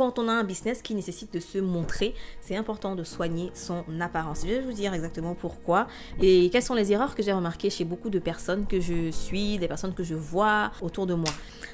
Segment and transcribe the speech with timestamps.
[0.00, 3.84] quand on a un business qui nécessite de se montrer, c'est important de soigner son
[4.00, 4.44] apparence.
[4.46, 5.88] Je vais vous dire exactement pourquoi
[6.22, 9.58] et quelles sont les erreurs que j'ai remarquées chez beaucoup de personnes que je suis,
[9.58, 11.30] des personnes que je vois autour de moi.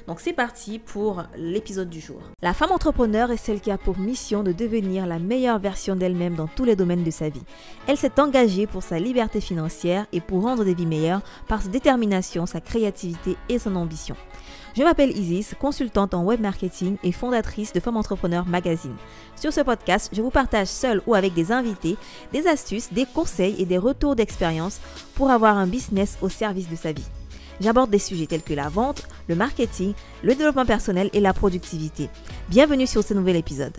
[0.07, 2.19] Donc c'est parti pour l'épisode du jour.
[2.41, 6.35] La femme entrepreneur est celle qui a pour mission de devenir la meilleure version d'elle-même
[6.35, 7.43] dans tous les domaines de sa vie.
[7.87, 11.69] Elle s'est engagée pour sa liberté financière et pour rendre des vies meilleures par sa
[11.69, 14.17] détermination, sa créativité et son ambition.
[14.77, 18.95] Je m'appelle Isis, consultante en web marketing et fondatrice de Femme Entrepreneur Magazine.
[19.35, 21.97] Sur ce podcast, je vous partage seul ou avec des invités
[22.31, 24.79] des astuces, des conseils et des retours d'expérience
[25.15, 27.07] pour avoir un business au service de sa vie.
[27.59, 32.11] J'aborde des sujets tels que la vente, le marketing, le développement personnel et la productivité.
[32.47, 33.73] Bienvenue sur ce nouvel épisode.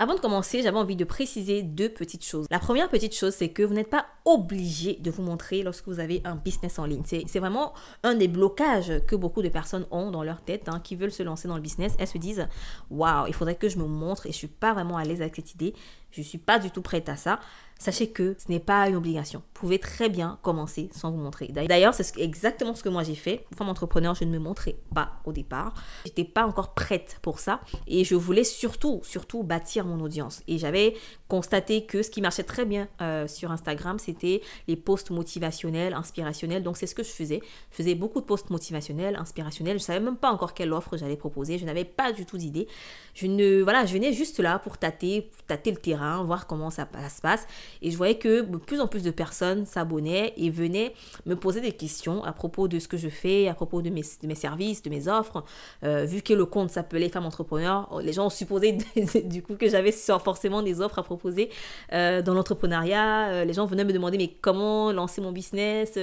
[0.00, 2.46] Avant de commencer, j'avais envie de préciser deux petites choses.
[2.52, 5.98] La première petite chose, c'est que vous n'êtes pas obligé de vous montrer lorsque vous
[5.98, 7.02] avez un business en ligne.
[7.04, 7.72] C'est vraiment
[8.04, 11.24] un des blocages que beaucoup de personnes ont dans leur tête, hein, qui veulent se
[11.24, 11.94] lancer dans le business.
[11.98, 12.46] Elles se disent,
[12.90, 15.34] waouh, il faudrait que je me montre et je suis pas vraiment à l'aise avec
[15.34, 15.74] cette idée.
[16.10, 17.40] Je suis pas du tout prête à ça
[17.78, 19.40] sachez que ce n'est pas une obligation.
[19.40, 21.48] Vous pouvez très bien commencer sans vous montrer.
[21.48, 23.46] D'ailleurs, c'est exactement ce que moi j'ai fait.
[23.56, 25.74] Femme entrepreneur, je ne me montrais pas au départ.
[26.04, 30.42] J'étais pas encore prête pour ça et je voulais surtout, surtout bâtir mon audience.
[30.48, 30.94] Et j'avais
[31.28, 36.62] constaté que ce qui marchait très bien euh, sur Instagram, c'était les posts motivationnels, inspirationnels.
[36.62, 37.40] Donc c'est ce que je faisais.
[37.70, 39.78] Je faisais beaucoup de posts motivationnels, inspirationnels.
[39.78, 41.58] Je savais même pas encore quelle offre j'allais proposer.
[41.58, 42.66] Je n'avais pas du tout d'idée.
[43.14, 46.86] Je ne, voilà, je venais juste là pour tâter, tâter le terrain, voir comment ça
[47.08, 47.46] se passe.
[47.82, 50.94] Et je voyais que de plus en plus de personnes s'abonnaient et venaient
[51.26, 54.02] me poser des questions à propos de ce que je fais, à propos de mes,
[54.34, 55.44] services, de mes offres.
[55.84, 58.78] Euh, vu que le compte s'appelait Femme Entrepreneur, les gens ont supposé
[59.24, 61.50] du coup que j'avais forcément des offres à proposer
[61.92, 63.28] euh, dans l'entrepreneuriat.
[63.28, 65.98] Euh, les gens venaient me demander mais comment lancer mon business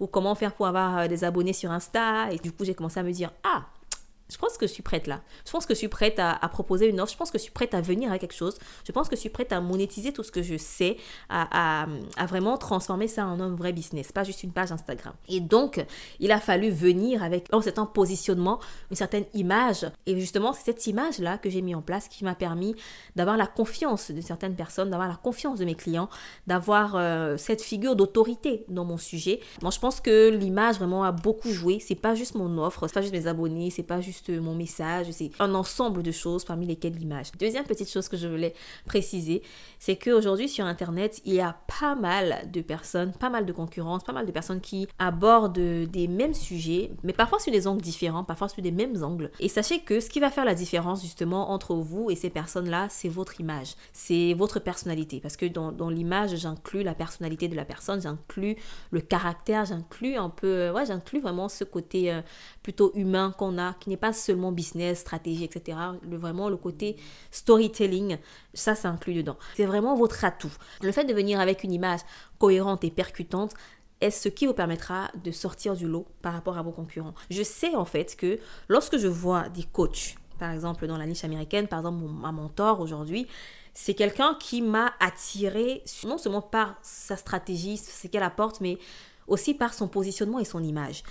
[0.00, 2.30] ou comment faire pour avoir des abonnés sur Insta?
[2.32, 3.66] Et du coup, j'ai commencé à me dire, ah,
[4.30, 5.22] je pense que je suis prête là.
[5.46, 7.12] Je pense que je suis prête à, proposer une offre.
[7.12, 8.58] Je pense que je suis prête à venir à quelque chose.
[8.86, 10.96] Je pense que je suis prête à monétiser tout ce que je sais,
[11.30, 11.86] à,
[12.26, 15.14] vraiment transformer ça en un vrai business, pas juste une page Instagram.
[15.28, 15.84] Et donc,
[16.20, 19.86] il a fallu venir avec un certain positionnement, une certaine image.
[20.06, 22.74] Et justement, c'est cette image-là que j'ai mis en place qui m'a permis
[23.16, 26.08] d'avoir la confiance de certaines personnes, d'avoir la confiance de mes clients,
[26.46, 29.40] d'avoir euh, cette figure d'autorité dans mon sujet.
[29.62, 31.78] Moi, je pense que l'image vraiment a beaucoup joué.
[31.80, 35.06] C'est pas juste mon offre, c'est pas juste mes abonnés, c'est pas juste mon message,
[35.10, 37.32] c'est un ensemble de choses parmi lesquelles l'image.
[37.38, 38.54] Deuxième petite chose que je voulais
[38.86, 39.42] préciser,
[39.78, 44.04] c'est qu'aujourd'hui sur Internet, il y a pas mal de personnes, pas mal de concurrence,
[44.04, 48.24] pas mal de personnes qui abordent des mêmes sujets, mais parfois sur des angles différents,
[48.24, 49.30] parfois sur des mêmes angles.
[49.40, 52.88] Et sachez que ce qui va faire la différence justement entre vous et ces personnes-là,
[52.90, 55.20] c'est votre image, c'est votre personnalité.
[55.20, 58.56] Parce que dans, dans l'image, j'inclus la personnalité de la personne, j'inclus
[58.90, 62.22] le caractère, j'inclus un peu, ouais, j'inclus vraiment ce côté euh,
[62.62, 65.78] plutôt humain qu'on a, qui n'est pas seulement business, stratégie, etc.
[66.02, 66.96] Le, vraiment le côté
[67.30, 68.18] storytelling,
[68.54, 69.36] ça, ça dedans.
[69.56, 70.52] C'est vraiment votre atout.
[70.82, 72.00] Le fait de venir avec une image
[72.38, 73.54] cohérente et percutante,
[74.00, 77.14] est ce qui vous permettra de sortir du lot par rapport à vos concurrents?
[77.30, 78.38] Je sais en fait que
[78.68, 82.80] lorsque je vois des coachs, par exemple dans la niche américaine, par exemple ma mentor
[82.80, 83.26] aujourd'hui,
[83.74, 88.78] c'est quelqu'un qui m'a attiré non seulement par sa stratégie, ce qu'elle apporte, mais
[89.28, 91.02] aussi par son positionnement et son image.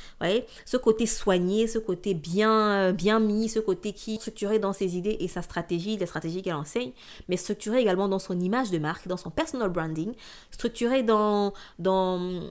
[0.65, 4.73] Ce côté soigné, ce côté bien, euh, bien mis, ce côté qui est structuré dans
[4.73, 6.91] ses idées et sa stratégie, les stratégies qu'elle enseigne,
[7.29, 10.13] mais structuré également dans son image de marque, dans son personal branding,
[10.51, 12.41] structuré dans, dans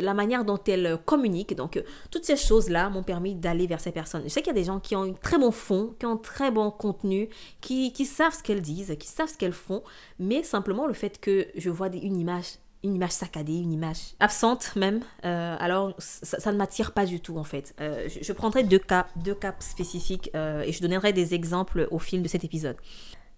[0.00, 1.54] la manière dont elle communique.
[1.54, 4.22] Donc, euh, toutes ces choses-là m'ont permis d'aller vers ces personnes.
[4.24, 6.12] Je sais qu'il y a des gens qui ont un très bon fond, qui ont
[6.12, 7.28] un très bon contenu,
[7.60, 9.82] qui, qui savent ce qu'elles disent, qui savent ce qu'elles font,
[10.18, 14.74] mais simplement le fait que je vois une image une image saccadée, une image absente
[14.76, 17.74] même, euh, alors ça, ne m'attire pas du tout en fait.
[17.80, 21.98] Euh, je, prendrai deux cas, deux cas spécifiques euh, et je donnerai des exemples au
[21.98, 22.76] fil de cet épisode.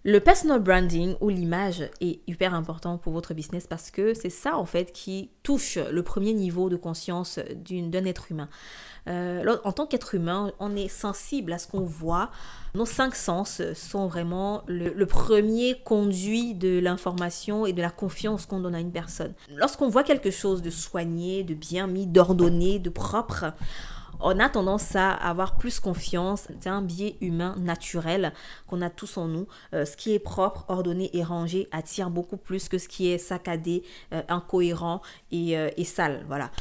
[0.05, 4.55] Le personal branding ou l'image est hyper important pour votre business parce que c'est ça
[4.55, 8.47] en fait qui touche le premier niveau de conscience d'un être humain.
[9.07, 12.31] Euh, en tant qu'être humain, on est sensible à ce qu'on voit.
[12.75, 18.61] Nos cinq sens sont vraiment le, premier conduit de l'information et de la confiance qu'on
[18.61, 19.33] donne à une personne.
[19.53, 23.53] Lorsqu'on voit quelque chose de soigné, de bien mis, d'ordonné, de propre,
[24.19, 26.47] on a tendance à avoir plus confiance.
[26.59, 28.33] C'est un biais humain naturel
[28.67, 29.47] qu'on a tous en nous.
[29.73, 33.17] Euh, ce qui est propre, ordonné et rangé attire beaucoup plus que ce qui est
[33.17, 33.83] saccadé,
[34.13, 35.01] euh, incohérent
[35.31, 36.25] et, euh, et, sale.
[36.27, 36.51] Voilà.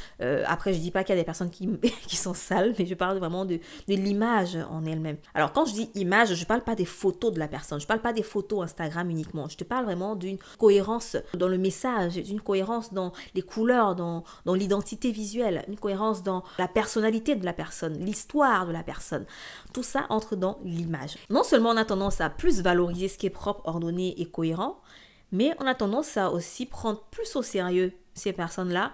[0.47, 1.69] après, je dis pas qu'il y a des personnes qui,
[2.17, 5.17] sont sales, mais je parle vraiment de, l'image en elle-même.
[5.35, 7.81] Alors, quand je dis image, je parle pas des photos de la personne.
[7.81, 9.49] Je parle pas des photos Instagram uniquement.
[9.49, 14.25] Je te parle vraiment d'une cohérence dans le message, d'une cohérence dans les couleurs, dans,
[14.45, 19.27] dans l'identité visuelle, une cohérence dans la personnalité de la personne, l'histoire de la personne.
[19.73, 21.17] Tout ça entre dans l'image.
[21.31, 24.81] Non seulement on a tendance à plus valoriser ce qui est propre, ordonné et cohérent,
[25.33, 28.93] mais on a tendance à aussi prendre plus au sérieux ces personnes-là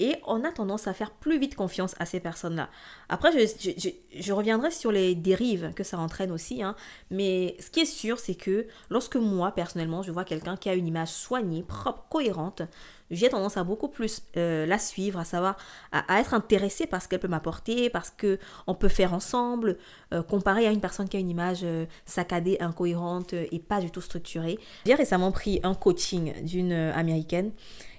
[0.00, 2.68] et on a tendance à faire plus vite confiance à ces personnes-là.
[3.08, 6.62] Après, je, reviendrai sur les dérives que ça entraîne aussi.
[6.62, 6.74] Hein.
[7.10, 10.74] mais ce qui est sûr, c'est que lorsque moi, personnellement, je vois quelqu'un qui a
[10.74, 12.62] une image soignée, propre, cohérente,
[13.10, 15.56] j'ai tendance à beaucoup plus euh, la suivre, à savoir,
[15.92, 19.76] à, être intéressé par ce qu'elle peut m'apporter, parce que on peut faire ensemble,
[20.12, 23.90] euh, comparé à une personne qui a une image euh, saccadée, incohérente et pas du
[23.90, 24.58] tout structurée.
[24.86, 27.52] J'ai récemment pris un coaching d'une américaine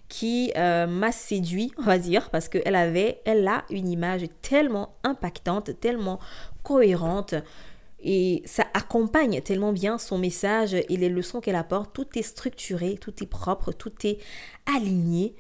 [0.08, 4.96] qui euh, m'a séduit, on va dire, parce qu'elle avait, elle a une image tellement
[5.04, 6.20] impactante, tellement
[6.64, 7.36] cohérente.
[8.00, 11.92] Et ça accompagne tellement bien son message et les leçons qu'elle apporte.
[11.94, 14.20] Tout est structuré, tout est propre, tout est
[14.68, 15.36] aligné.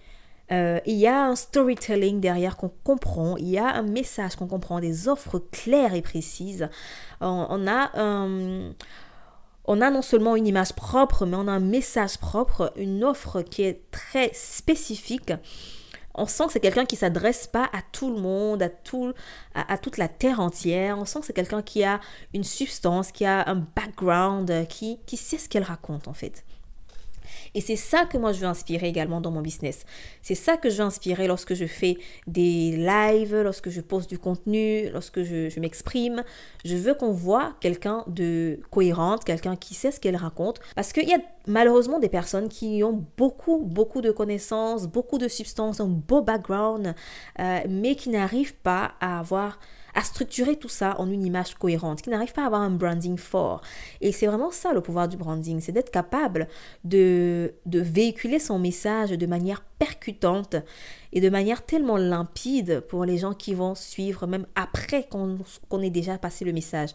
[0.51, 4.47] Euh, il y a un storytelling derrière qu'on comprend, il y a un message qu'on
[4.47, 6.69] comprend, des offres claires et précises.
[7.19, 8.73] On, a un,
[9.67, 13.41] on a non seulement une image propre, mais on a un message propre, une offre
[13.41, 15.33] qui est très spécifique.
[16.13, 19.13] On sent que c'est quelqu'un qui s'adresse pas à tout le monde, à, tout,
[19.53, 20.97] à, toute la terre entière.
[20.97, 22.00] On sent que c'est quelqu'un qui a
[22.33, 26.45] une substance, qui a un background, qui, qui sait ce qu'elle raconte en fait.
[27.55, 29.85] Et c'est ça que moi je veux inspirer également dans mon business.
[30.21, 31.97] C'est ça que je veux inspirer lorsque je fais
[32.27, 36.23] des lives, lorsque je pose du contenu, lorsque je, m'exprime.
[36.65, 40.59] Je veux qu'on voit quelqu'un de cohérente, quelqu'un qui sait ce qu'elle raconte.
[40.75, 45.29] Parce qu'il y a malheureusement des personnes qui ont beaucoup, beaucoup de connaissances, beaucoup de
[45.29, 46.93] substances, un beau background,
[47.39, 49.59] euh, mais qui n'arrivent pas à avoir
[49.95, 53.18] à structurer tout ça en une image cohérente, qui n'arrive pas à avoir un branding
[53.18, 53.62] fort.
[54.01, 56.47] Et c'est vraiment ça le pouvoir du branding, c'est d'être capable
[56.83, 60.56] de, de véhiculer son message de manière percutante
[61.13, 65.89] et de manière tellement limpide pour les gens qui vont suivre, même après qu'on ait
[65.89, 66.91] déjà passé le message.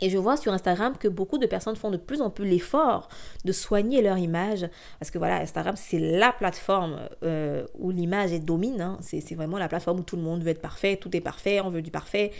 [0.00, 3.08] Et je vois sur Instagram que beaucoup de personnes font de plus en plus l'effort
[3.44, 4.68] de soigner leur image.
[4.98, 8.80] Parce que voilà, Instagram, c'est la plateforme euh, où l'image domine.
[8.80, 8.98] Hein.
[9.00, 11.68] C'est vraiment la plateforme où tout le monde veut être parfait, tout est parfait, on
[11.68, 12.32] veut du parfait.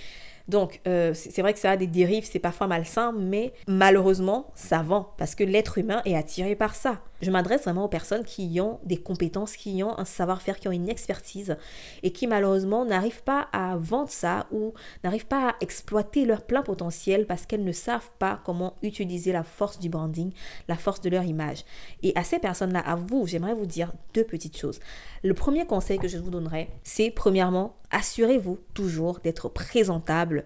[0.46, 4.82] Donc, euh, c'est vrai que ça a des dérives, c'est parfois malsain, mais malheureusement, ça
[4.82, 7.00] vend parce que l'être humain est attiré par ça.
[7.24, 10.72] Je m'adresse vraiment aux personnes qui ont des compétences, qui ont un savoir-faire, qui ont
[10.72, 11.56] une expertise
[12.02, 16.60] et qui malheureusement n'arrivent pas à vendre ça ou n'arrivent pas à exploiter leur plein
[16.60, 20.32] potentiel parce qu'elles ne savent pas comment utiliser la force du branding,
[20.68, 21.64] la force de leur image.
[22.02, 24.78] Et à ces personnes-là, à vous, j'aimerais vous dire deux petites choses.
[25.22, 30.44] Le premier conseil que je vous donnerai, c'est premièrement, assurez-vous toujours d'être présentable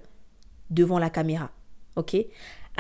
[0.71, 1.51] devant la caméra.
[1.97, 2.17] OK?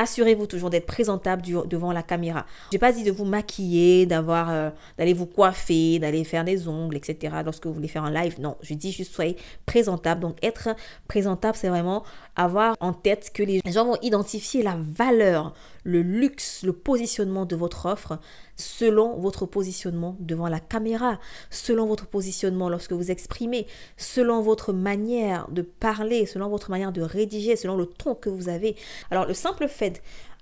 [0.01, 2.47] Assurez-vous toujours d'être présentable devant la caméra.
[2.71, 6.97] Je n'ai pas dit de vous maquiller, euh, d'aller vous coiffer, d'aller faire des ongles,
[6.97, 7.35] etc.
[7.45, 8.41] Lorsque vous voulez faire un live.
[8.41, 9.37] Non, je dis juste soyez
[9.67, 10.21] présentable.
[10.21, 10.69] Donc être
[11.09, 12.05] présentable, c'est vraiment
[12.37, 15.53] avoir en tête que les gens vont identifier la valeur,
[15.83, 18.21] le luxe, le positionnement de votre offre
[18.59, 21.19] selon votre positionnement devant la caméra,
[21.51, 23.67] selon votre positionnement lorsque vous exprimez,
[23.97, 28.49] selon votre manière de parler, selon votre manière de rédiger, selon le ton que vous
[28.49, 28.77] avez.
[29.11, 29.88] Alors le simple fait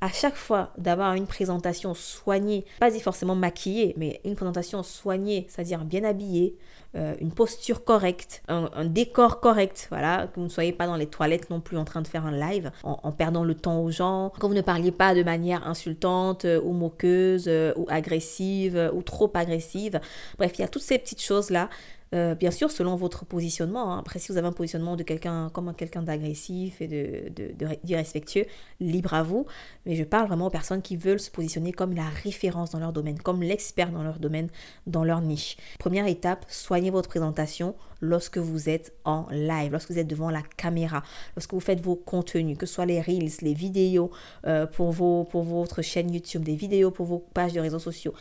[0.01, 5.85] à chaque fois d'avoir une présentation soignée, pas forcément maquillée, mais une présentation soignée, c'est-à-dire
[5.85, 6.57] bien habillée,
[6.97, 11.07] euh, une posture correcte, un, décor correct, voilà, que vous ne soyez pas dans les
[11.07, 14.33] toilettes non plus en train de faire un live, en, perdant le temps aux gens,
[14.41, 19.03] que vous ne parliez pas de manière insultante euh, ou moqueuse euh, ou agressive ou
[19.03, 20.01] trop agressive.
[20.39, 21.69] Bref, il y a toutes ces petites choses-là
[22.13, 23.93] bien sûr, selon votre positionnement.
[23.93, 23.99] Hein.
[23.99, 27.53] Après, si vous avez un positionnement de quelqu'un comme quelqu'un d'agressif et de,
[27.85, 28.47] d'irrespectueux,
[28.81, 29.47] libre à vous.
[29.85, 32.93] Mais je parle vraiment aux personnes qui veulent se positionner comme la référence dans leur
[32.93, 34.49] domaine, comme l'expert dans leur domaine,
[34.87, 35.57] dans leur niche.
[35.79, 36.47] Première étape,
[36.91, 41.03] votre présentation lorsque vous êtes en live, lorsque vous êtes devant la caméra,
[41.37, 44.11] lorsque vous faites vos contenus, que ce soit les reels, les vidéos
[44.47, 48.15] euh, pour, vos, pour votre chaîne YouTube, des vidéos pour vos pages de réseaux sociaux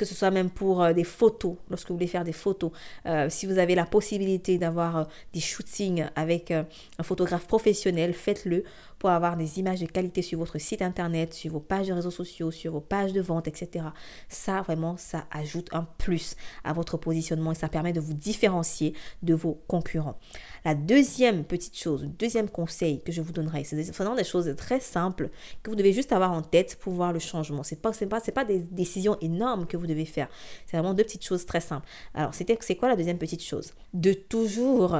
[0.00, 2.70] que ce soit même pour euh, des photos, lorsque vous voulez faire des photos.
[3.04, 5.04] Euh, si vous avez la possibilité d'avoir euh,
[5.34, 6.64] des shootings avec un
[7.02, 8.64] photographe professionnel, faites-le
[9.00, 12.10] pour avoir des images de qualité sur votre site internet, sur vos pages de réseaux
[12.10, 13.86] sociaux, sur vos pages de vente, etc.
[14.28, 18.92] Ça, vraiment, ça ajoute un plus à votre positionnement et ça permet de vous différencier
[19.22, 20.18] de vos concurrents.
[20.66, 24.80] La deuxième petite chose, deuxième conseil que je vous donnerai, c'est vraiment des choses très
[24.80, 25.30] simples
[25.62, 27.62] que vous devez juste avoir en tête pour voir le changement.
[27.62, 30.28] C'est pas, pas, pas des décisions énormes que vous devez faire.
[30.66, 31.86] C'est vraiment deux petites choses très simples.
[32.14, 33.72] Alors, c'était, c'est quoi la deuxième petite chose?
[33.92, 34.96] De toujours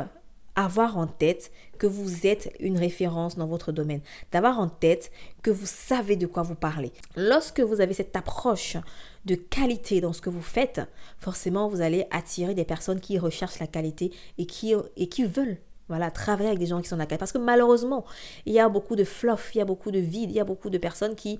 [0.56, 5.10] avoir en tête que vous êtes une référence dans votre domaine, d'avoir en tête
[5.42, 6.92] que vous savez de quoi vous parlez.
[7.16, 8.76] Lorsque vous avez cette approche
[9.24, 10.80] de qualité dans ce que vous faites,
[11.18, 15.58] forcément vous allez attirer des personnes qui recherchent la qualité et qui, et qui veulent
[15.88, 17.18] Voilà, travailler avec des gens qui sont d'accord.
[17.18, 18.04] Parce que malheureusement,
[18.46, 20.44] il y a beaucoup de fluff, il y a beaucoup de vide, il y a
[20.44, 21.38] beaucoup de personnes qui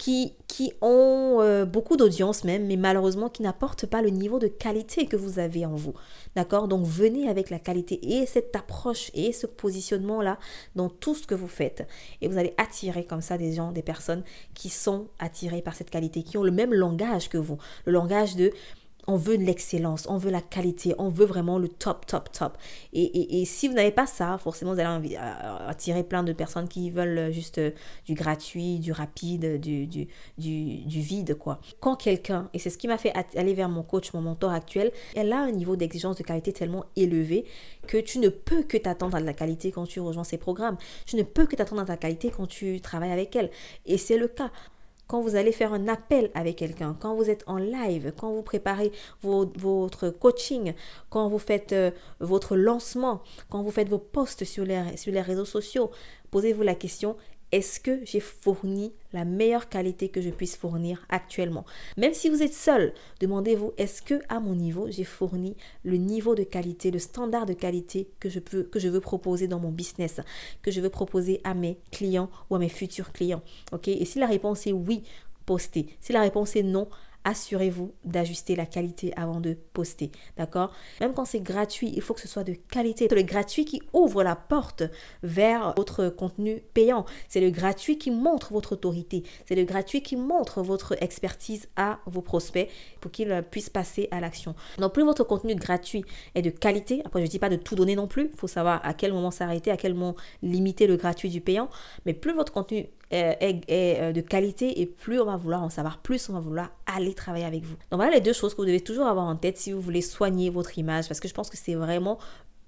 [0.00, 5.06] qui, ont euh, beaucoup d'audience même, mais malheureusement qui n'apportent pas le niveau de qualité
[5.06, 5.94] que vous avez en vous.
[6.34, 6.68] D'accord?
[6.68, 10.38] Donc venez avec la qualité et cette approche et ce positionnement-là
[10.74, 11.86] dans tout ce que vous faites.
[12.20, 15.90] Et vous allez attirer comme ça des gens, des personnes qui sont attirées par cette
[15.90, 17.58] qualité, qui ont le même langage que vous.
[17.84, 18.52] Le langage de
[19.06, 22.56] on veut l'excellence, on veut la qualité, on veut vraiment le top, top, top.
[22.92, 26.90] Et, si vous n'avez pas ça, forcément, vous allez euh, attirer plein de personnes qui
[26.90, 27.70] veulent juste euh,
[28.06, 30.06] du gratuit, du rapide, du, du,
[30.38, 31.60] du, vide, quoi.
[31.80, 34.92] Quand quelqu'un, et c'est ce qui m'a fait aller vers mon coach, mon mentor actuel,
[35.14, 37.44] elle a un niveau d'exigence de qualité tellement élevé
[37.86, 40.76] que tu ne peux que t'attendre à de la qualité quand tu rejoins ses programmes.
[41.06, 43.50] Tu ne peux que t'attendre à de la qualité quand tu travailles avec elle.
[43.86, 44.50] Et c'est le cas
[45.10, 48.44] quand vous allez faire un appel avec quelqu'un, quand vous êtes en live, quand vous
[48.44, 50.72] préparez votre coaching,
[51.08, 51.90] quand vous faites euh,
[52.20, 55.90] votre lancement, quand vous faites vos posts sur les, sur les réseaux sociaux,
[56.30, 57.16] posez-vous la question,
[57.52, 61.64] est-ce que j'ai fourni la meilleure qualité que je puisse fournir actuellement?
[61.96, 66.34] Même si vous êtes seul, demandez-vous est-ce que à mon niveau, j'ai fourni le niveau
[66.34, 70.20] de qualité, le standard de qualité que je veux proposer dans mon business,
[70.62, 73.42] que je veux proposer à mes clients ou à mes futurs clients?
[73.72, 73.88] OK?
[73.88, 75.02] Et si la réponse est oui,
[75.46, 75.86] postez.
[76.00, 76.88] Si la réponse est non,
[77.24, 80.10] assurez-vous d'ajuster la qualité avant de poster.
[80.36, 80.72] D'accord?
[81.00, 83.06] Même quand c'est gratuit, il faut que ce soit de qualité.
[83.08, 84.82] C'est le gratuit qui ouvre la porte
[85.22, 87.04] vers votre contenu payant.
[87.28, 89.22] C'est le gratuit qui montre votre autorité.
[89.46, 92.68] C'est le gratuit qui montre votre expertise à vos prospects
[93.00, 94.54] pour qu'ils puissent passer à l'action.
[94.78, 97.74] Donc plus votre contenu gratuit est de qualité, après je ne dis pas de tout
[97.74, 100.96] donner non plus, il faut savoir à quel moment s'arrêter, à quel moment limiter le
[100.96, 101.68] gratuit du payant,
[102.06, 105.98] mais plus votre contenu est, euh, de qualité et plus on va vouloir en savoir
[105.98, 107.76] plus, on va vouloir aller travailler avec vous.
[107.90, 110.02] Donc voilà les deux choses que vous devez toujours avoir en tête si vous voulez
[110.02, 112.18] soigner votre image parce que je pense que c'est vraiment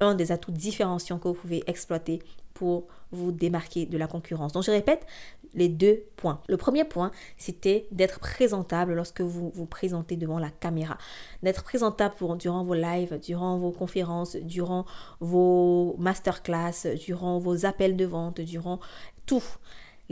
[0.01, 2.21] un des atouts différenciants que vous pouvez exploiter
[2.55, 4.53] pour vous démarquer de la concurrence.
[4.53, 5.07] Donc je répète
[5.55, 6.41] les deux points.
[6.49, 10.97] Le premier point, c'était d'être présentable lorsque vous vous présentez devant la caméra.
[11.43, 14.87] D'être présentable pour, durant vos lives, durant vos conférences, durant
[15.21, 18.81] vos masterclass, durant vos appels de vente, durant
[19.27, 19.45] tout.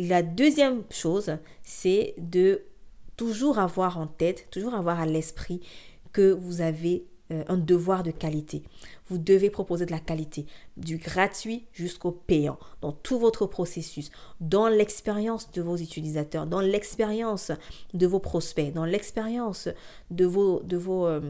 [0.02, 2.62] La deuxième chose, c'est de
[3.18, 5.60] toujours avoir en tête, toujours avoir à l'esprit
[6.14, 8.62] que vous avez euh, un devoir de qualité.
[9.08, 10.46] Vous devez proposer de la qualité,
[10.78, 17.52] du gratuit jusqu'au payant, dans tout votre processus, dans l'expérience de vos utilisateurs, dans l'expérience
[17.92, 19.68] de vos prospects, dans l'expérience
[20.10, 21.20] de, vos, de, vos, euh,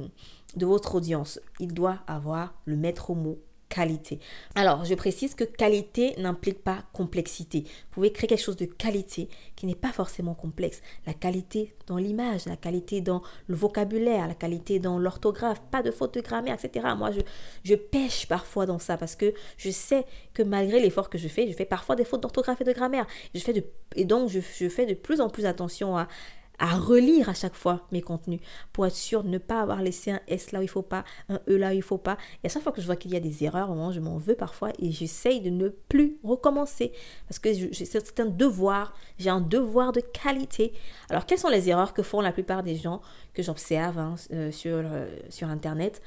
[0.54, 1.40] de votre audience.
[1.58, 3.40] Il doit avoir le maître mot
[4.54, 7.60] Alors, je précise que qualité n'implique pas complexité.
[7.60, 10.82] Vous pouvez créer quelque chose de qualité qui n'est pas forcément complexe.
[11.06, 15.90] La qualité dans l'image, la qualité dans le vocabulaire, la qualité dans l'orthographe, pas de
[15.90, 16.86] faute de grammaire, etc.
[16.96, 17.10] Moi,
[17.64, 21.48] je, pêche parfois dans ça parce que je sais que malgré l'effort que je fais,
[21.48, 23.06] je fais parfois des fautes d'orthographe et de grammaire.
[23.96, 26.08] Et donc, je fais de plus en plus attention à
[26.60, 28.40] à relire à chaque fois mes contenus
[28.72, 31.04] pour être sûr de ne pas avoir laissé un S là où il faut pas,
[31.28, 32.18] un E là où il faut pas.
[32.44, 34.34] Et à chaque fois que je vois qu'il y a des erreurs, je m'en veux
[34.34, 36.92] parfois et j'essaye de ne plus recommencer
[37.26, 40.74] parce que c'est un devoir, j'ai un devoir de qualité.
[41.08, 43.00] Alors quelles sont les erreurs que font la plupart des gens
[43.32, 46.02] que j'observe hein, euh, sur, euh, sur Internet?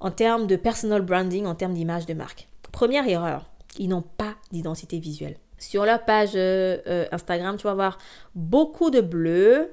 [0.00, 4.34] En termes de personal branding, en termes d'image de marque Première erreur, ils n'ont pas
[4.50, 5.38] d'identité visuelle.
[5.58, 7.98] Sur leur page euh, Instagram, tu vas voir
[8.34, 9.72] beaucoup de bleu,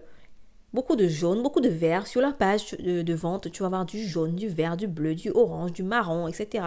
[0.73, 2.07] beaucoup de jaune, beaucoup de vert.
[2.07, 5.29] Sur leur page de, vente, tu vas voir du jaune, du vert, du bleu, du
[5.31, 6.65] orange, du marron, etc.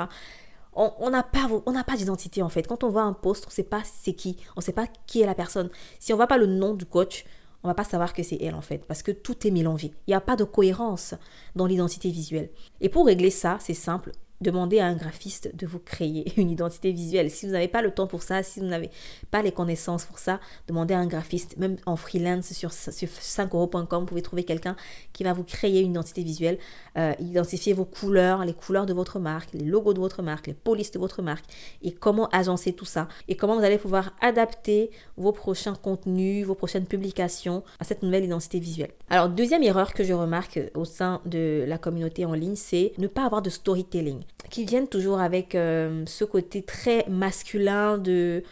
[0.75, 1.49] On n'a pas,
[1.87, 2.67] pas d'identité en fait.
[2.67, 4.87] Quand on voit un post, on ne sait pas c'est qui, on ne sait pas
[5.07, 5.71] qui est la personne.
[5.99, 7.25] Si on ne voit pas le nom du coach,
[7.63, 9.93] on va pas savoir que c'est elle en fait, parce que tout est mélangé.
[10.07, 11.15] Il n'y a pas de cohérence
[11.55, 12.51] dans l'identité visuelle.
[12.83, 16.93] Et pour régler ça, c'est simple, demandez à un graphiste de vous créer une identité
[16.93, 17.31] visuelle.
[17.31, 18.91] Si vous n'avez pas le temps pour ça, si vous n'avez
[19.31, 24.01] pas les connaissances pour ça, demandez à un graphiste, même en freelance sur, sur 5euros.com,
[24.01, 24.77] vous pouvez trouver quelqu'un
[25.13, 26.59] qui va vous créer une identité visuelle,
[26.97, 30.55] euh, identifier vos couleurs, les couleurs de votre marque, les logos de votre marque, les
[30.55, 31.45] polices de votre marque
[31.83, 36.55] et comment agencer tout ça et comment vous allez pouvoir adapter vos prochains contenus, vos
[36.55, 38.93] prochaines publications à cette nouvelle identité visuelle.
[39.09, 43.07] Alors, deuxième erreur que je remarque au sein de la communauté en ligne, c'est ne
[43.07, 48.43] pas avoir de storytelling qui viennent toujours avec euh, ce côté très masculin de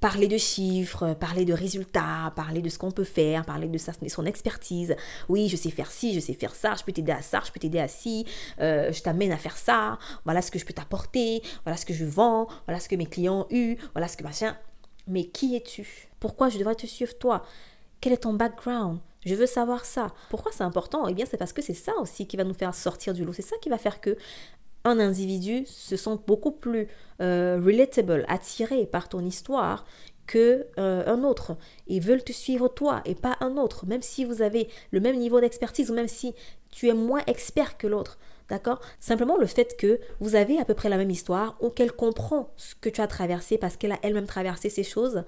[0.00, 3.78] parler de chiffres, parler de résultats, parler de ce qu'on peut faire, parler de
[4.08, 4.94] son expertise.
[5.28, 7.50] Oui, je sais faire ci, je sais faire ça, je peux t'aider à ça, je
[7.50, 8.26] peux t'aider à ci,
[8.60, 11.94] euh, je t'amène à faire ça, voilà ce que je peux t'apporter, voilà ce que
[11.94, 14.56] je vends, voilà ce que mes clients ont eu, voilà ce que machin.
[15.08, 16.08] Mais qui es-tu?
[16.20, 17.44] Pourquoi je devrais te suivre toi?
[18.00, 18.98] Quel est ton background?
[19.24, 20.08] Je veux savoir ça.
[20.30, 21.08] Pourquoi c'est important?
[21.08, 23.32] Eh bien, c'est parce que c'est ça aussi qui va nous faire sortir du lot.
[23.32, 24.16] C'est ça qui va faire que
[24.86, 26.88] un individu se sent beaucoup plus
[27.20, 29.84] euh, relatable, attiré par ton histoire
[30.26, 34.24] que euh, un autre et veulent te suivre toi et pas un autre, même si
[34.24, 36.34] vous avez le même niveau d'expertise ou même si
[36.70, 38.18] tu es moins expert que l'autre.
[38.48, 38.80] D'accord?
[39.00, 42.52] Simplement le fait que vous avez à peu près la même histoire ou qu'elle comprend
[42.56, 45.24] ce que tu as traversé parce qu'elle a elle-même traversé ces choses,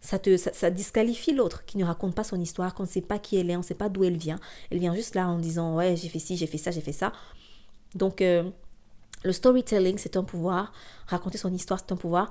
[0.00, 3.18] ça, te, ça, disqualifie l'autre qui ne raconte pas son histoire, qu'on ne sait pas
[3.18, 4.38] qui elle est, on ne sait pas d'où elle vient.
[4.70, 6.92] Elle vient juste là en disant ouais j'ai fait ci, j'ai fait ça, j'ai fait
[6.92, 7.12] ça.
[7.94, 8.50] Donc euh,
[9.24, 10.72] le storytelling c'est un pouvoir,
[11.06, 12.30] raconter son histoire c'est un pouvoir.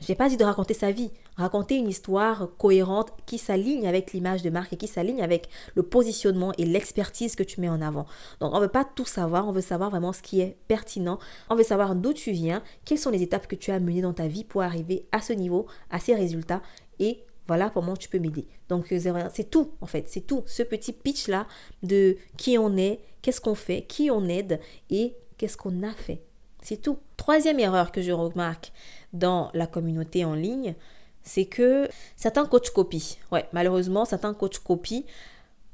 [0.00, 4.12] Je n'ai pas dit de raconter sa vie, raconter une histoire cohérente qui s'aligne avec
[4.12, 7.80] l'image de marque et qui s'aligne avec le positionnement et l'expertise que tu mets en
[7.80, 8.06] avant.
[8.40, 11.20] Donc on ne veut pas tout savoir, on veut savoir vraiment ce qui est pertinent,
[11.50, 14.12] on veut savoir d'où tu viens, quelles sont les étapes que tu as menées dans
[14.12, 16.62] ta vie pour arriver à ce niveau, à ces résultats
[16.98, 18.48] et voilà comment tu peux m'aider.
[18.68, 21.46] Donc euh, c'est tout en fait, c'est tout ce petit pitch là
[21.84, 24.58] de qui on est, qu'est-ce qu'on fait, qui on aide
[24.90, 26.22] et qu'est-ce qu'on a fait.
[26.62, 26.98] C'est tout.
[27.16, 28.72] Troisième erreur que je remarque
[29.12, 30.74] dans la communauté en ligne,
[31.22, 33.16] c'est que certains coachs copient.
[33.30, 35.02] Ouais, malheureusement, certains coachs copient.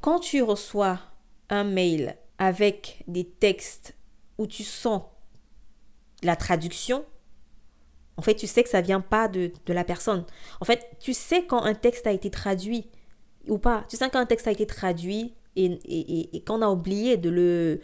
[0.00, 0.98] Quand tu reçois
[1.50, 3.94] un mail avec des textes
[4.38, 5.02] où tu sens
[6.22, 7.04] la traduction,
[8.16, 10.24] en fait, tu sais que ça vient pas de, la personne.
[10.60, 12.88] En fait, tu sais quand un texte a été traduit
[13.46, 13.84] ou pas.
[13.88, 17.30] Tu sais quand un texte a été traduit et, et, et, qu'on a oublié de
[17.30, 17.80] le,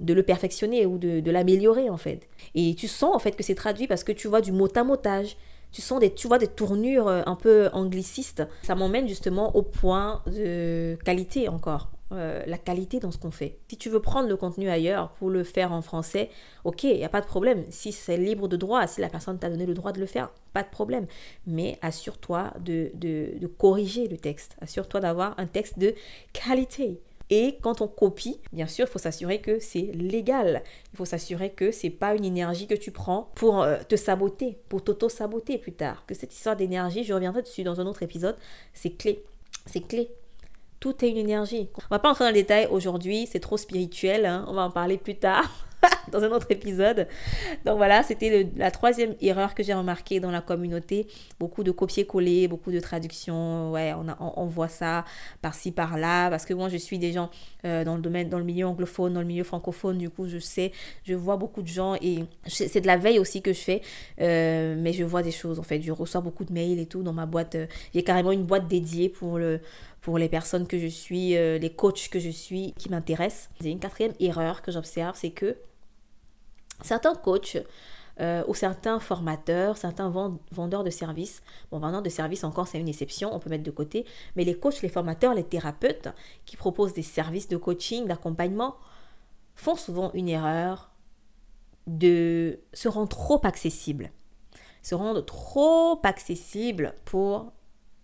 [0.00, 2.28] de le perfectionner ou de, l'améliorer, en fait.
[2.54, 4.84] Et tu sens, en fait, que c'est traduit parce que tu vois du mot à
[4.84, 5.36] motage
[5.70, 8.42] tu sens des, tu vois des tournures euh, un peu anglicistes.
[8.62, 11.90] Ça m'emmène justement au point de qualité encore.
[12.10, 13.58] Euh, la qualité dans ce qu'on fait.
[13.68, 16.30] Si tu veux prendre le contenu ailleurs pour le faire en français,
[16.64, 17.64] ok, il n'y a pas de problème.
[17.68, 20.30] Si c'est libre de droit, si la personne t'a donné le droit de le faire,
[20.54, 21.06] pas de problème.
[21.46, 24.56] Mais assure-toi de, de corriger le texte.
[24.62, 25.94] Assure-toi d'avoir un texte de
[26.32, 26.98] qualité.
[27.30, 30.62] Et quand on copie, bien sûr, il faut s'assurer que c'est légal.
[30.92, 34.58] Il faut s'assurer que c'est pas une énergie que tu prends pour euh, te saboter,
[34.68, 36.04] pour t'auto-saboter plus tard.
[36.06, 38.36] Que cette histoire d'énergie, je reviendrai dessus dans un autre épisode,
[38.72, 39.22] c'est clé.
[39.66, 40.10] C'est clé.
[40.80, 41.68] Tout est une énergie.
[41.76, 44.44] On va pas entrer dans le détail aujourd'hui, c'est trop spirituel, hein.
[44.48, 45.67] on va en parler plus tard.
[46.12, 47.06] dans un autre épisode.
[47.64, 51.06] Donc voilà, c'était la troisième erreur que j'ai remarquée dans la communauté.
[51.38, 53.72] Beaucoup de copier-coller, beaucoup de traductions.
[53.72, 55.04] Ouais, on, voit ça
[55.42, 56.30] par-ci, par-là.
[56.30, 57.30] Parce que moi, je suis des gens
[57.64, 59.98] euh, dans le domaine, dans le milieu anglophone, dans le milieu francophone.
[59.98, 60.72] Du coup, je sais,
[61.04, 63.82] je vois beaucoup de gens et c'est de la veille aussi que je fais.
[64.20, 65.80] Euh, mais je vois des choses en fait.
[65.82, 67.54] Je reçois beaucoup de mails et tout dans ma boîte.
[67.54, 69.60] Euh, j'ai carrément une boîte dédiée pour le
[70.00, 73.50] pour les personnes que je suis, les coachs que je suis qui m'intéressent.
[73.60, 75.56] C'est une quatrième erreur que j'observe, c'est que
[76.82, 77.58] Certains coachs
[78.20, 80.10] euh, ou certains formateurs, certains
[80.50, 83.70] vendeurs de services, bon, vendeurs de services encore c'est une exception, on peut mettre de
[83.70, 86.08] côté, mais les coachs, les formateurs, les thérapeutes
[86.44, 88.76] qui proposent des services de coaching, d'accompagnement,
[89.54, 90.90] font souvent une erreur
[91.86, 94.10] de se rendre trop accessible,
[94.82, 97.52] se rendre trop accessible pour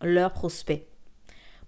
[0.01, 0.87] leurs prospects,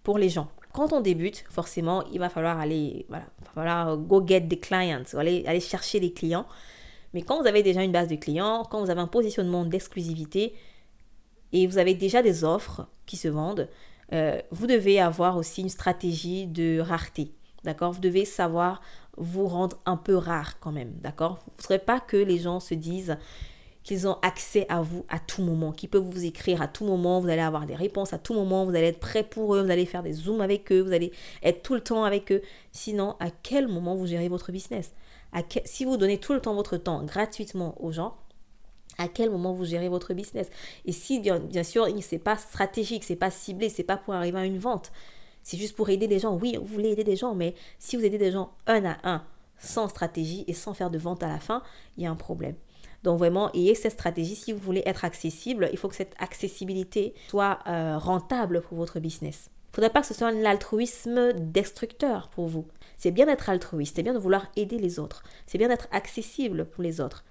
[0.02, 0.48] pour les gens.
[0.72, 4.60] Quand on débute, forcément, il va falloir aller, voilà, il va falloir go get the
[4.60, 6.46] clients, aller, aller chercher les clients.
[7.14, 10.54] Mais quand vous avez déjà une base de clients, quand vous avez un positionnement d'exclusivité
[11.52, 13.68] et vous avez déjà des offres qui se vendent,
[14.12, 17.32] euh, vous devez avoir aussi une stratégie de rareté.
[17.64, 17.92] D'accord?
[17.92, 18.80] Vous devez savoir
[19.16, 20.92] vous rendre un peu rare quand même.
[21.00, 21.38] D'accord?
[21.46, 23.16] Vous ne voudrez pas que les gens se disent
[23.86, 27.20] qu'ils ont accès à vous à tout moment, qu'ils peuvent vous écrire à tout moment,
[27.20, 29.70] vous allez avoir des réponses à tout moment, vous allez être prêt pour eux, vous
[29.70, 31.12] allez faire des zooms avec eux, vous allez
[31.44, 32.42] être tout le temps avec eux.
[32.72, 34.92] Sinon, à quel moment vous gérez votre business?
[35.64, 38.16] Si vous donnez tout le temps votre temps gratuitement aux gens,
[38.98, 40.48] à quel moment vous gérez votre business?
[40.84, 44.44] Et si bien, sûr, c'est pas stratégique, c'est pas ciblé, c'est pas pour arriver à
[44.44, 44.92] une vente.
[45.42, 46.36] C'est juste pour aider des gens.
[46.36, 49.24] Oui, vous voulez aider des gens, mais si vous aidez des gens un à un,
[49.58, 51.62] sans stratégie et sans faire de vente à la fin,
[51.96, 52.56] il y a un problème.
[53.04, 54.34] Donc vraiment, ayez cette stratégie.
[54.34, 58.98] Si vous voulez être accessible, il faut que cette accessibilité soit euh, rentable pour votre
[58.98, 59.50] business.
[59.66, 62.66] Il ne faudrait pas que ce soit un altruisme destructeur pour vous.
[62.96, 66.64] C'est bien d'être altruiste, c'est bien de vouloir aider les autres, c'est bien d'être accessible
[66.64, 67.24] pour les autres.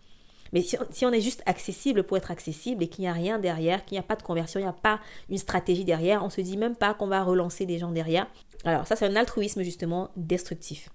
[0.54, 3.84] Mais si on, est juste accessible pour être accessible et qu'il n'y a rien derrière,
[3.84, 6.40] qu'il n'y a pas de conversion, il n'y a pas une stratégie derrière, on se
[6.40, 8.28] dit même pas qu'on va relancer des gens derrière.
[8.64, 10.90] Alors ça c'est un altruisme justement destructif.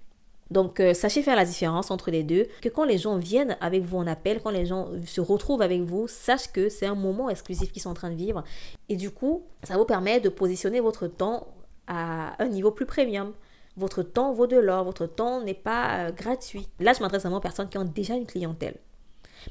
[0.50, 2.46] Donc, euh, sachez faire la différence entre les deux.
[2.60, 5.82] Que quand les gens viennent avec vous en appel, quand les gens se retrouvent avec
[5.82, 8.42] vous, sache que c'est un moment exclusif qu'ils sont en train de vivre.
[8.88, 11.46] Et du coup, ça vous permet de positionner votre temps
[11.86, 13.32] à un niveau plus premium.
[13.76, 16.66] Votre temps vaut de l'or, votre temps n'est pas euh, gratuit.
[16.80, 18.76] Là, je m'adresse vraiment aux personnes qui ont déjà une clientèle.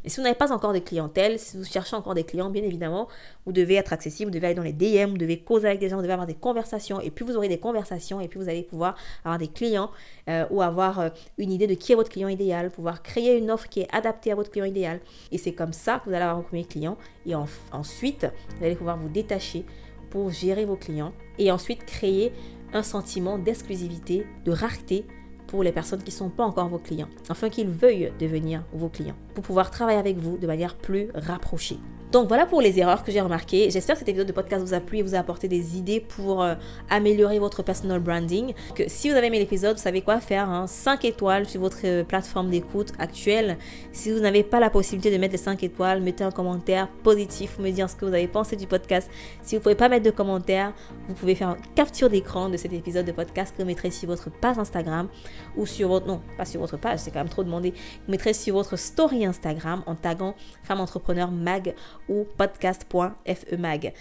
[0.03, 2.63] Mais si vous n'avez pas encore de clientèle, si vous cherchez encore des clients, bien
[2.63, 3.07] évidemment,
[3.45, 5.89] vous devez être accessible, vous devez aller dans les DM, vous devez causer avec des
[5.89, 6.99] gens, vous devez avoir des conversations.
[7.01, 9.91] Et puis vous aurez des conversations et puis vous allez pouvoir avoir des clients
[10.29, 13.51] euh, ou avoir euh, une idée de qui est votre client idéal, pouvoir créer une
[13.51, 14.99] offre qui est adaptée à votre client idéal.
[15.31, 16.97] Et c'est comme ça que vous allez avoir vos premiers clients.
[17.25, 19.65] Et ensuite, vous allez pouvoir vous détacher
[20.09, 22.33] pour gérer vos clients et ensuite créer
[22.73, 25.05] un sentiment d'exclusivité, de rareté
[25.49, 28.87] pour les personnes qui ne sont pas encore vos clients, afin qu'ils veuillent devenir vos
[28.87, 31.79] clients, pour pouvoir travailler avec vous de manière plus rapprochée.
[32.11, 33.69] Donc voilà pour les erreurs que j'ai remarquées.
[33.69, 35.99] J'espère que cet épisode de podcast vous a plu et vous a apporté des idées
[35.99, 36.55] pour euh,
[36.89, 38.55] améliorer votre personal branding.
[38.73, 40.63] Que si vous avez aimé l'épisode, vous savez quoi faire.
[40.65, 41.07] 5 hein.
[41.07, 43.59] étoiles sur votre euh, plateforme d'écoute actuelle.
[43.91, 47.51] Si vous n'avez pas la possibilité de mettre les 5 étoiles, mettez un commentaire positif
[47.51, 49.07] pour me dire ce que vous avez pensé du podcast.
[49.43, 50.73] Si vous ne pouvez pas mettre de commentaire,
[51.07, 54.09] vous pouvez faire une capture d'écran de cet épisode de podcast que vous mettrez sur
[54.09, 55.09] votre page Instagram
[55.55, 56.07] ou sur votre...
[56.07, 57.71] Non, pas sur votre page, c'est quand même trop demandé.
[57.71, 61.75] Vous mettrez sur votre story Instagram en taguant Femme Entrepreneur Mag
[62.07, 63.93] ou podcast.femag.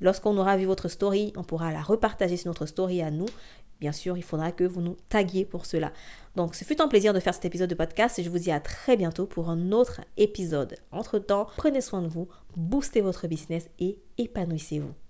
[0.00, 3.26] Lorsqu'on aura vu votre story, on pourra la repartager sur notre story à nous.
[3.80, 5.92] Bien sûr, il faudra que vous nous taguiez pour cela.
[6.36, 8.50] Donc, ce fut un plaisir de faire cet épisode de podcast et je vous dis
[8.50, 10.76] à très bientôt pour un autre épisode.
[10.92, 15.00] Entre-temps, prenez soin de vous, boostez votre business et épanouissez-vous.